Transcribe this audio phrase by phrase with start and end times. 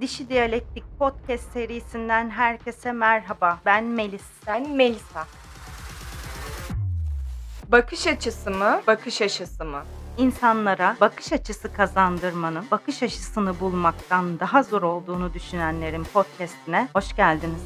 [0.00, 3.58] Dişi Diyalektik Podcast serisinden herkese merhaba.
[3.66, 4.24] Ben Melis.
[4.46, 5.26] Ben Melisa.
[7.68, 9.82] Bakış açısı mı, bakış açısı mı?
[10.18, 17.62] İnsanlara bakış açısı kazandırmanın bakış açısını bulmaktan daha zor olduğunu düşünenlerin podcastine hoş geldiniz.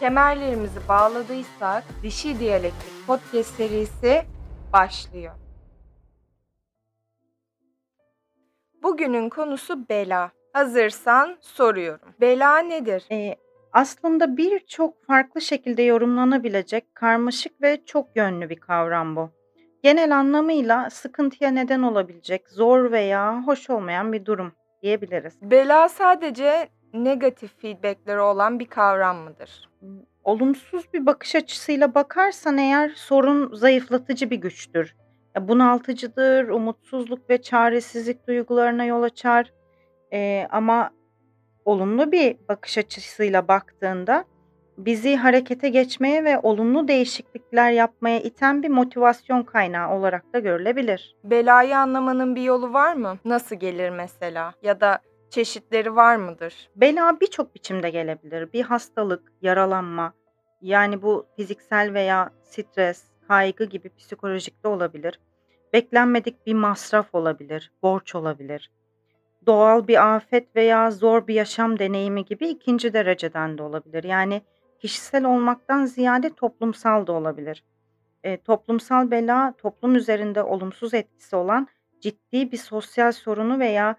[0.00, 4.26] Kemerlerimizi bağladıysak Dişi Diyalektik Podcast serisi
[4.72, 5.34] başlıyor.
[8.82, 10.39] Bugünün konusu bela.
[10.52, 12.08] Hazırsan soruyorum.
[12.20, 13.04] Bela nedir?
[13.12, 13.36] Ee,
[13.72, 19.30] aslında birçok farklı şekilde yorumlanabilecek karmaşık ve çok yönlü bir kavram bu.
[19.82, 25.38] Genel anlamıyla sıkıntıya neden olabilecek zor veya hoş olmayan bir durum diyebiliriz.
[25.42, 29.68] Bela sadece negatif feedbackleri olan bir kavram mıdır?
[30.24, 34.96] Olumsuz bir bakış açısıyla bakarsan eğer sorun zayıflatıcı bir güçtür.
[35.40, 39.52] Bunaltıcıdır, umutsuzluk ve çaresizlik duygularına yol açar.
[40.12, 40.90] Eee, ama
[41.64, 44.24] olumlu bir bakış açısıyla baktığında
[44.78, 51.16] bizi harekete geçmeye ve olumlu değişiklikler yapmaya iten bir motivasyon kaynağı olarak da görülebilir.
[51.24, 53.18] Belayı anlamanın bir yolu var mı?
[53.24, 54.54] Nasıl gelir mesela?
[54.62, 54.98] Ya da
[55.30, 56.70] çeşitleri var mıdır?
[56.76, 58.52] Bela birçok biçimde gelebilir.
[58.52, 60.12] Bir hastalık, yaralanma,
[60.60, 65.20] yani bu fiziksel veya stres, kaygı gibi psikolojik de olabilir.
[65.72, 68.70] Beklenmedik bir masraf olabilir, borç olabilir.
[69.46, 74.04] Doğal bir afet veya zor bir yaşam deneyimi gibi ikinci dereceden de olabilir.
[74.04, 74.42] Yani
[74.78, 77.64] kişisel olmaktan ziyade toplumsal da olabilir.
[78.24, 81.68] E, toplumsal bela toplum üzerinde olumsuz etkisi olan
[82.00, 83.96] ciddi bir sosyal sorunu veya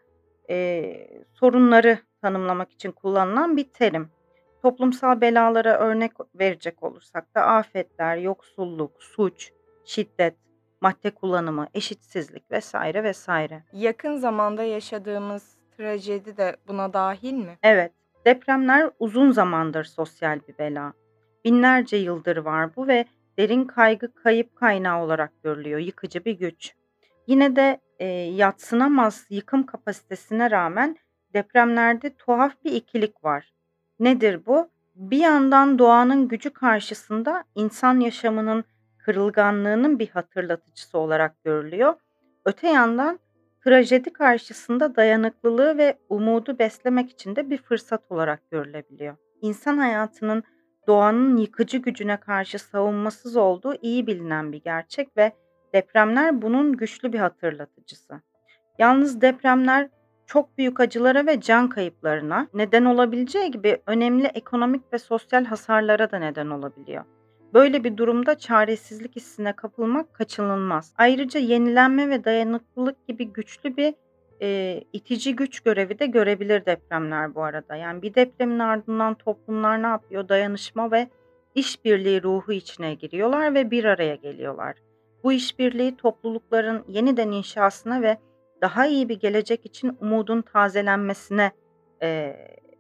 [0.50, 4.10] e, sorunları tanımlamak için kullanılan bir terim.
[4.62, 9.52] Toplumsal belalara örnek verecek olursak da afetler, yoksulluk, suç,
[9.86, 10.36] şiddet,
[10.82, 13.64] madde kullanımı, eşitsizlik vesaire vesaire.
[13.74, 17.58] Yakın zamanda yaşadığımız trajedi de buna dahil mi?
[17.64, 17.92] Evet,
[18.26, 20.94] depremler uzun zamandır sosyal bir bela.
[21.46, 23.06] Binlerce yıldır var bu ve
[23.38, 26.74] derin kaygı kayıp kaynağı olarak görülüyor, yıkıcı bir güç.
[27.28, 30.98] Yine de e, yatsınamaz yıkım kapasitesine rağmen
[31.34, 33.54] depremlerde tuhaf bir ikilik var.
[34.00, 34.70] Nedir bu?
[34.96, 38.64] Bir yandan doğanın gücü karşısında insan yaşamının
[39.06, 41.94] kırılganlığının bir hatırlatıcısı olarak görülüyor.
[42.46, 43.20] Öte yandan
[43.64, 49.16] trajedi karşısında dayanıklılığı ve umudu beslemek için de bir fırsat olarak görülebiliyor.
[49.42, 50.44] İnsan hayatının
[50.88, 55.32] doğanın yıkıcı gücüne karşı savunmasız olduğu iyi bilinen bir gerçek ve
[55.74, 58.22] depremler bunun güçlü bir hatırlatıcısı.
[58.80, 59.90] Yalnız depremler
[60.26, 66.20] çok büyük acılara ve can kayıplarına neden olabileceği gibi önemli ekonomik ve sosyal hasarlara da
[66.20, 67.06] neden olabiliyor.
[67.54, 70.94] Böyle bir durumda çaresizlik hissine kapılmak kaçınılmaz.
[70.98, 73.94] Ayrıca yenilenme ve dayanıklılık gibi güçlü bir
[74.42, 77.76] e, itici güç görevi de görebilir depremler bu arada.
[77.76, 80.30] Yani bir depremin ardından toplumlar ne yapıyor?
[80.30, 81.08] Dayanışma ve
[81.56, 84.76] işbirliği ruhu içine giriyorlar ve bir araya geliyorlar.
[85.24, 88.18] Bu işbirliği toplulukların yeniden inşasına ve
[88.62, 91.52] daha iyi bir gelecek için umudun tazelenmesine
[92.04, 92.36] e,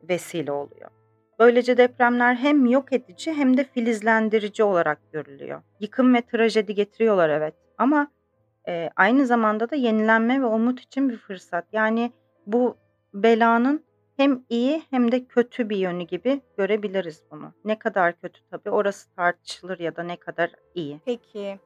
[0.09, 1.00] vesile oluyor.
[1.41, 5.61] Böylece depremler hem yok edici hem de filizlendirici olarak görülüyor.
[5.79, 8.07] Yıkım ve trajedi getiriyorlar evet ama
[8.67, 11.65] e, aynı zamanda da yenilenme ve umut için bir fırsat.
[11.73, 12.11] Yani
[12.45, 12.77] bu
[13.13, 13.83] belanın
[14.17, 17.53] hem iyi hem de kötü bir yönü gibi görebiliriz bunu.
[17.65, 20.99] Ne kadar kötü tabii orası tartışılır ya da ne kadar iyi.
[21.05, 21.59] Peki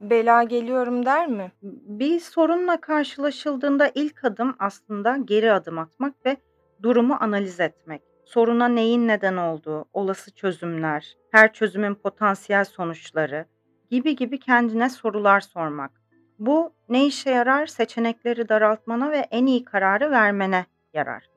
[0.00, 1.52] bela geliyorum der mi?
[1.62, 6.36] Bir sorunla karşılaşıldığında ilk adım aslında geri adım atmak ve
[6.82, 8.02] durumu analiz etmek.
[8.28, 13.46] Soruna neyin neden olduğu, olası çözümler, her çözümün potansiyel sonuçları
[13.90, 15.90] gibi gibi kendine sorular sormak.
[16.38, 17.66] Bu ne işe yarar?
[17.66, 21.30] Seçenekleri daraltmana ve en iyi kararı vermene yarar.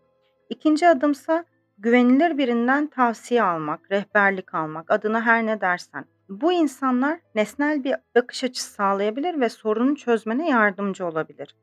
[0.49, 1.45] İkinci adımsa
[1.77, 6.05] güvenilir birinden tavsiye almak, rehberlik almak, adına her ne dersen.
[6.29, 11.55] Bu insanlar nesnel bir bakış açısı sağlayabilir ve sorunu çözmene yardımcı olabilir.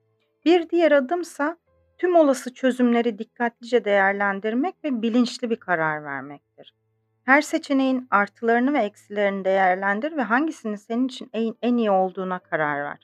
[0.45, 1.57] Bir diğer adımsa
[1.99, 6.75] tüm olası çözümleri dikkatlice değerlendirmek ve bilinçli bir karar vermektir.
[7.25, 12.85] Her seçeneğin artılarını ve eksilerini değerlendir ve hangisinin senin için en, en iyi olduğuna karar
[12.85, 12.99] ver.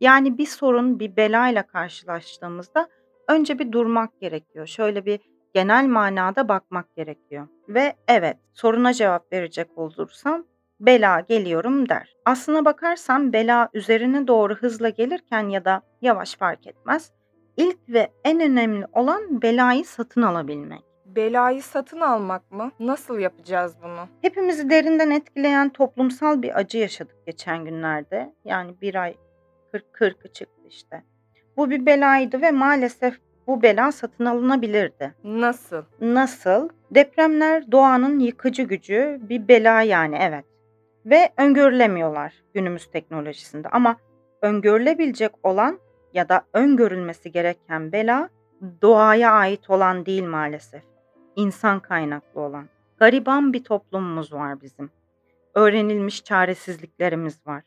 [0.00, 2.88] Yani bir sorun, bir belayla karşılaştığımızda
[3.28, 4.66] önce bir durmak gerekiyor.
[4.66, 5.20] Şöyle bir
[5.54, 7.48] genel manada bakmak gerekiyor.
[7.68, 10.44] Ve evet, soruna cevap verecek olursam
[10.80, 12.16] bela geliyorum der.
[12.24, 17.12] Aslına bakarsan bela üzerine doğru hızla gelirken ya da yavaş fark etmez.
[17.60, 20.82] İlk ve en önemli olan belayı satın alabilmek.
[21.06, 22.72] Belayı satın almak mı?
[22.80, 24.08] Nasıl yapacağız bunu?
[24.22, 28.34] Hepimizi derinden etkileyen toplumsal bir acı yaşadık geçen günlerde.
[28.44, 29.14] Yani bir ay
[29.72, 31.02] 40 40'ı çıktı işte.
[31.56, 35.14] Bu bir belaydı ve maalesef bu bela satın alınabilirdi.
[35.24, 35.82] Nasıl?
[36.00, 36.68] Nasıl?
[36.90, 40.44] Depremler doğanın yıkıcı gücü bir bela yani evet.
[41.06, 43.96] Ve öngörülemiyorlar günümüz teknolojisinde ama
[44.42, 45.78] öngörülebilecek olan
[46.14, 48.28] ya da öngörülmesi gereken bela
[48.82, 50.82] doğaya ait olan değil maalesef.
[51.36, 52.68] İnsan kaynaklı olan.
[52.98, 54.90] Gariban bir toplumumuz var bizim.
[55.54, 57.62] Öğrenilmiş çaresizliklerimiz var.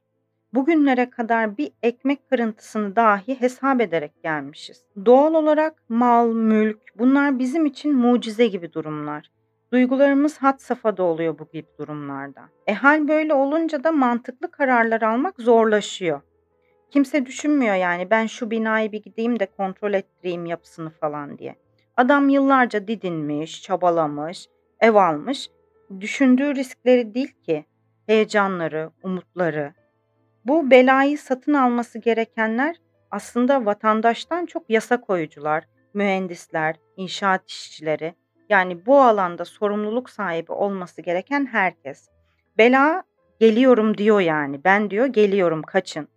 [0.53, 4.85] Bugünlere kadar bir ekmek kırıntısını dahi hesap ederek gelmişiz.
[5.05, 9.31] Doğal olarak mal, mülk bunlar bizim için mucize gibi durumlar.
[9.71, 12.41] Duygularımız had safhada oluyor bu gibi durumlarda.
[12.67, 16.21] E hal böyle olunca da mantıklı kararlar almak zorlaşıyor.
[16.93, 21.55] Kimse düşünmüyor yani ben şu binayı bir gideyim de kontrol ettireyim yapısını falan diye.
[21.97, 24.47] Adam yıllarca didinmiş, çabalamış,
[24.79, 25.49] ev almış.
[25.99, 27.65] Düşündüğü riskleri değil ki,
[28.07, 29.73] heyecanları, umutları.
[30.45, 32.75] Bu belayı satın alması gerekenler
[33.11, 35.63] aslında vatandaştan çok yasa koyucular,
[35.93, 38.15] mühendisler, inşaat işçileri,
[38.49, 42.09] yani bu alanda sorumluluk sahibi olması gereken herkes.
[42.57, 43.03] Bela
[43.39, 44.63] geliyorum diyor yani.
[44.63, 46.07] Ben diyor geliyorum kaçın.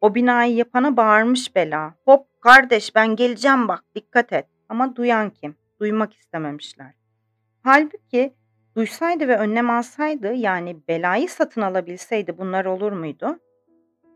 [0.00, 1.94] O binayı yapana bağırmış bela.
[2.04, 4.46] Hop kardeş ben geleceğim bak dikkat et.
[4.68, 5.56] Ama duyan kim?
[5.80, 6.94] Duymak istememişler.
[7.62, 8.34] Halbuki
[8.76, 13.38] duysaydı ve önlem alsaydı yani belayı satın alabilseydi bunlar olur muydu?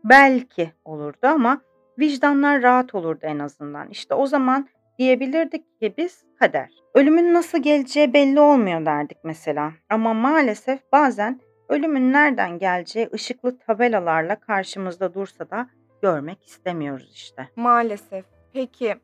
[0.03, 1.61] Belki olurdu ama
[1.99, 3.89] vicdanlar rahat olurdu en azından.
[3.89, 4.67] İşte o zaman
[4.99, 6.69] diyebilirdik ki biz kader.
[6.93, 9.71] Ölümün nasıl geleceği belli olmuyor derdik mesela.
[9.89, 11.39] Ama maalesef bazen
[11.71, 15.69] ölümün nereden geleceği ışıklı tabelalarla karşımızda dursa da
[16.01, 17.49] görmek istemiyoruz işte.
[17.55, 18.25] Maalesef.
[18.53, 18.95] Peki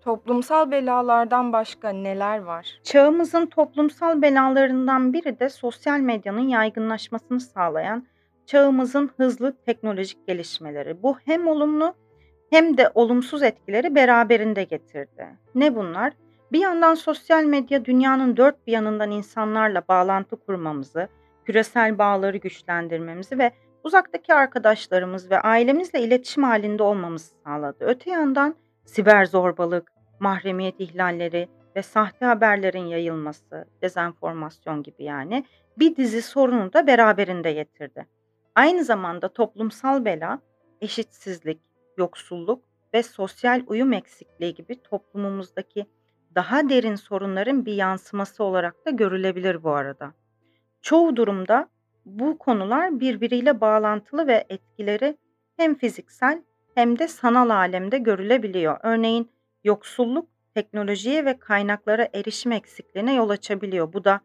[0.00, 2.80] toplumsal belalardan başka neler var?
[2.82, 8.06] Çağımızın toplumsal belalarından biri de sosyal medyanın yaygınlaşmasını sağlayan
[8.46, 11.02] çağımızın hızlı teknolojik gelişmeleri.
[11.02, 11.94] Bu hem olumlu
[12.50, 15.26] hem de olumsuz etkileri beraberinde getirdi.
[15.54, 16.12] Ne bunlar?
[16.52, 21.08] Bir yandan sosyal medya dünyanın dört bir yanından insanlarla bağlantı kurmamızı,
[21.44, 23.52] küresel bağları güçlendirmemizi ve
[23.84, 27.84] uzaktaki arkadaşlarımız ve ailemizle iletişim halinde olmamızı sağladı.
[27.84, 28.54] Öte yandan
[28.84, 35.44] siber zorbalık, mahremiyet ihlalleri ve sahte haberlerin yayılması, dezenformasyon gibi yani
[35.78, 38.06] bir dizi sorunu da beraberinde getirdi.
[38.54, 40.40] Aynı zamanda toplumsal bela,
[40.80, 41.60] eşitsizlik,
[41.96, 45.86] yoksulluk ve sosyal uyum eksikliği gibi toplumumuzdaki
[46.34, 50.14] daha derin sorunların bir yansıması olarak da görülebilir bu arada.
[50.82, 51.68] Çoğu durumda
[52.06, 55.16] bu konular birbiriyle bağlantılı ve etkileri
[55.56, 56.42] hem fiziksel
[56.74, 58.78] hem de sanal alemde görülebiliyor.
[58.82, 59.30] Örneğin
[59.64, 63.92] yoksulluk teknolojiye ve kaynaklara erişim eksikliğine yol açabiliyor.
[63.92, 64.20] Bu da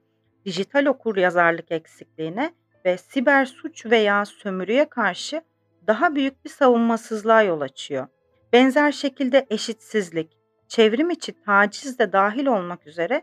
[0.46, 2.54] dijital okur yazarlık eksikliğine
[2.86, 5.42] ve siber suç veya sömürüye karşı
[5.88, 8.08] daha büyük bir savunmasızlığa yol açıyor.
[8.54, 10.38] Benzer şekilde eşitsizlik,
[10.68, 13.22] çevrim içi taciz de dahil olmak üzere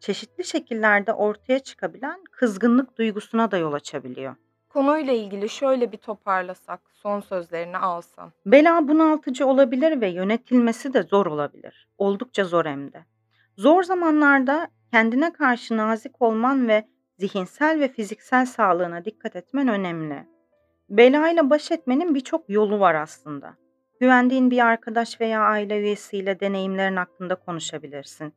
[0.00, 4.34] çeşitli şekillerde ortaya çıkabilen kızgınlık duygusuna da yol açabiliyor.
[4.68, 8.32] Konuyla ilgili şöyle bir toparlasak, son sözlerini alsan.
[8.46, 11.88] Bela bunaltıcı olabilir ve yönetilmesi de zor olabilir.
[11.98, 13.04] Oldukça zor hem de.
[13.56, 16.88] Zor zamanlarda kendine karşı nazik olman ve
[17.18, 20.26] zihinsel ve fiziksel sağlığına dikkat etmen önemli.
[20.90, 23.54] Belayla baş etmenin birçok yolu var aslında.
[24.00, 28.34] Güvendiğin bir arkadaş veya aile üyesiyle deneyimlerin hakkında konuşabilirsin.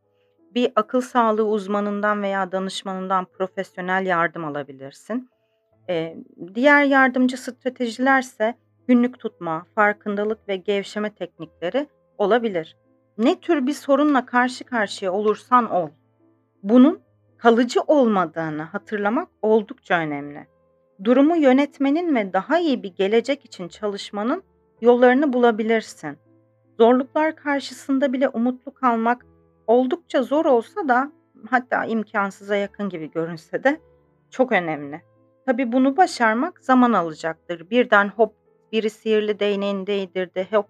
[0.55, 5.29] Bir akıl sağlığı uzmanından veya danışmanından profesyonel yardım alabilirsin.
[5.89, 6.17] Ee,
[6.55, 8.55] diğer yardımcı stratejilerse
[8.87, 11.87] günlük tutma, farkındalık ve gevşeme teknikleri
[12.17, 12.77] olabilir.
[13.17, 15.89] Ne tür bir sorunla karşı karşıya olursan ol.
[16.63, 16.99] Bunun
[17.37, 20.47] kalıcı olmadığını hatırlamak oldukça önemli.
[21.03, 24.43] Durumu yönetmenin ve daha iyi bir gelecek için çalışmanın
[24.81, 26.17] yollarını bulabilirsin.
[26.79, 29.25] Zorluklar karşısında bile umutlu kalmak
[29.67, 31.11] oldukça zor olsa da
[31.49, 33.81] hatta imkansıza yakın gibi görünse de
[34.29, 35.01] çok önemli.
[35.45, 37.69] Tabi bunu başarmak zaman alacaktır.
[37.69, 38.33] Birden hop
[38.71, 40.69] biri sihirli değneğini değdirdi, hop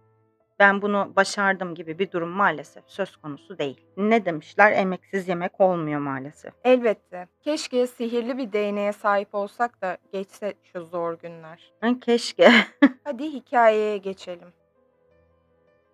[0.60, 3.86] ben bunu başardım gibi bir durum maalesef söz konusu değil.
[3.98, 4.72] Ne demişler?
[4.72, 6.54] Emeksiz yemek olmuyor maalesef.
[6.64, 7.28] Elbette.
[7.42, 11.74] Keşke sihirli bir değneğe sahip olsak da geçse şu zor günler.
[11.82, 12.52] Ha, Keşke.
[13.04, 14.48] Hadi hikayeye geçelim.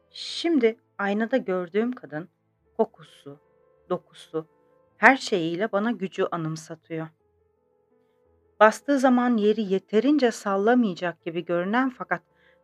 [0.09, 2.29] Şimdi aynada gördüğüm kadın
[2.83, 3.39] kokusu,
[3.89, 4.45] dokusu,
[4.97, 7.07] her şeyiyle bana gücü anımsatıyor.
[8.59, 12.21] Bastığı zaman yeri yeterince sallamayacak gibi görünen fakat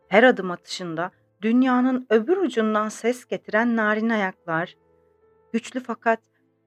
[0.08, 1.10] her adım atışında
[1.42, 4.76] dünyanın öbür ucundan ses getiren narin ayaklar,
[5.52, 6.20] güçlü fakat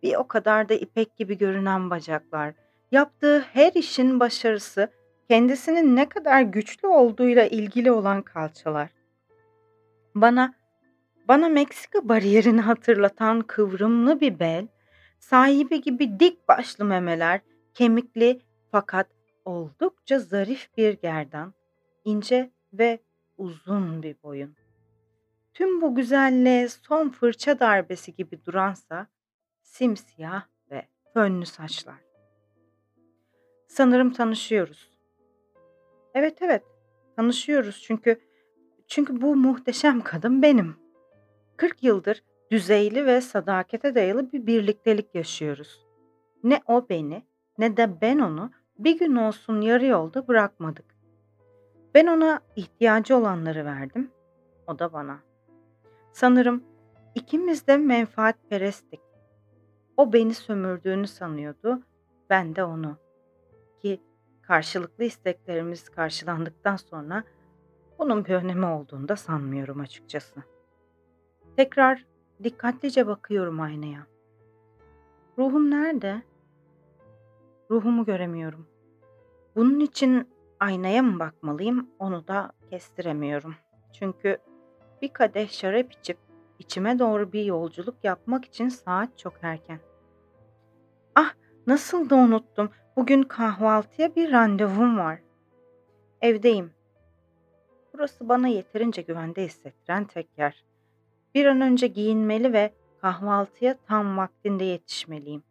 [0.04, 2.54] bir o kadar da ipek gibi görünen bacaklar,
[2.92, 4.88] yaptığı her işin başarısı
[5.30, 8.90] kendisinin ne kadar güçlü olduğuyla ilgili olan kalçalar.
[10.16, 10.54] Bana
[11.28, 14.68] Bana Meksika bariyerini hatırlatan kıvrımlı bir bel,
[15.20, 17.42] sahibi gibi dik başlı memeler,
[17.74, 19.08] kemikli fakat
[19.46, 21.54] oldukça zarif bir gerdan,
[22.06, 23.00] ince ve
[23.38, 24.56] uzun bir boyun.
[25.54, 29.08] Tüm bu güzelliğe son fırça darbesi gibi duransa
[29.62, 32.00] simsiyah ve fönlü saçlar.
[33.68, 34.92] Sanırım tanışıyoruz.
[36.14, 36.64] Evet, evet,
[37.16, 38.20] tanışıyoruz çünkü
[38.88, 40.83] çünkü bu muhteşem kadın benim.
[41.58, 45.86] 40 yıldır düzeyli ve sadakate dayalı bir birliktelik yaşıyoruz.
[46.44, 47.24] Ne o beni
[47.58, 50.86] ne de ben onu bir gün olsun yarı yolda bırakmadık.
[51.94, 54.12] Ben ona ihtiyacı olanları verdim,
[54.68, 55.20] o da bana.
[56.12, 56.64] Sanırım
[57.16, 59.02] ikimiz de menfaatperesttik.
[59.98, 61.84] O beni sömürdüğünü sanıyordu,
[62.30, 62.98] ben de onu.
[63.82, 64.02] Ki
[64.42, 67.24] karşılıklı isteklerimiz karşılandıktan sonra
[68.00, 70.53] bunun bir önemi olduğunu da sanmıyorum açıkçası.
[71.56, 72.06] Tekrar
[72.44, 74.08] dikkatlice bakıyorum aynaya.
[75.38, 76.22] Ruhum nerede?
[77.72, 78.68] Ruhumu göremiyorum.
[79.56, 80.30] Bunun için
[80.60, 83.56] aynaya mı bakmalıyım onu da kestiremiyorum.
[83.94, 84.38] Çünkü
[85.02, 86.18] bir kadeh şarap içip
[86.60, 89.80] içime doğru bir yolculuk yapmak için saat çok erken.
[91.16, 91.34] Ah
[91.68, 92.70] nasıl da unuttum.
[92.96, 95.20] Bugün kahvaltıya bir randevum var.
[96.22, 96.72] Evdeyim.
[97.94, 100.66] Burası bana yeterince güvende hissettiren tek yer.
[101.36, 105.44] Bir an önce giyinmeli ve kahvaltıya tam vaktinde yetişmeliyim.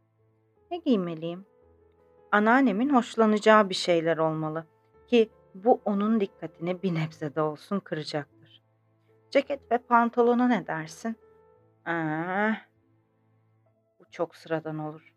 [0.70, 1.46] Ne giymeliyim?
[2.32, 4.66] Anneannemin hoşlanacağı bir şeyler olmalı
[5.06, 8.62] ki bu onun dikkatini bir nebze de olsun kıracaktır.
[9.30, 11.16] Ceket ve pantolona ne dersin?
[11.86, 12.52] Aa,
[14.00, 15.14] bu çok sıradan olur.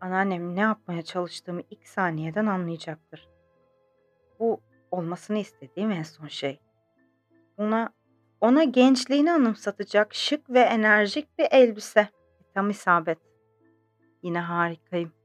[0.00, 3.28] Anneannem ne yapmaya çalıştığımı ilk saniyeden anlayacaktır.
[4.38, 4.60] Bu
[4.90, 6.60] olmasını istediğim en son şey.
[7.56, 7.92] Ona
[8.40, 12.08] ona gençliğini anımsatacak şık ve enerjik bir elbise.
[12.54, 13.18] Tam isabet.
[14.22, 15.19] Yine harikayım.